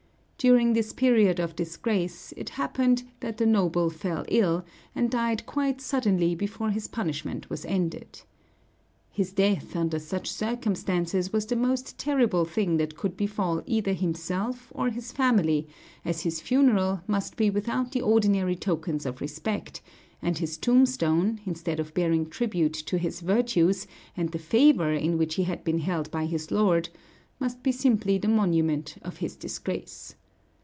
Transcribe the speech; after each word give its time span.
During 0.43 0.73
this 0.73 0.91
period 0.91 1.39
of 1.39 1.55
disgrace, 1.55 2.33
it 2.35 2.49
happened 2.57 3.03
that 3.19 3.37
the 3.37 3.45
noble 3.45 3.91
fell 3.91 4.25
ill, 4.27 4.65
and 4.95 5.07
died 5.07 5.45
quite 5.45 5.79
suddenly 5.81 6.33
before 6.33 6.71
his 6.71 6.87
punishment 6.87 7.47
was 7.51 7.63
ended. 7.63 8.23
His 9.11 9.31
death 9.33 9.75
under 9.75 9.99
such 9.99 10.31
circumstances 10.31 11.31
was 11.31 11.45
the 11.45 11.55
most 11.55 11.99
terrible 11.99 12.43
thing 12.43 12.77
that 12.77 12.97
could 12.97 13.15
befall 13.15 13.61
either 13.67 13.93
himself 13.93 14.71
or 14.73 14.89
his 14.89 15.11
family, 15.11 15.67
as 16.03 16.21
his 16.23 16.41
funeral 16.41 17.01
must 17.05 17.37
be 17.37 17.51
without 17.51 17.91
the 17.91 18.01
ordinary 18.01 18.55
tokens 18.55 19.05
of 19.05 19.21
respect; 19.21 19.79
and 20.23 20.39
his 20.39 20.57
tombstone, 20.57 21.39
instead 21.45 21.79
of 21.79 21.93
bearing 21.93 22.27
tribute 22.27 22.73
to 22.73 22.97
his 22.97 23.19
virtues, 23.21 23.85
and 24.17 24.29
the 24.29 24.39
favor 24.39 24.91
in 24.91 25.19
which 25.19 25.35
he 25.35 25.43
had 25.43 25.63
been 25.63 25.77
held 25.81 26.09
by 26.09 26.25
his 26.25 26.49
lord, 26.49 26.89
must 27.39 27.61
be 27.61 27.71
simply 27.71 28.17
the 28.17 28.27
monument 28.27 28.95
of 29.03 29.17
his 29.17 29.35
disgrace. 29.35 30.15